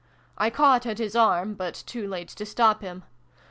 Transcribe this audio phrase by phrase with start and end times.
[0.35, 3.03] I caught at his arm, but too late to stop him.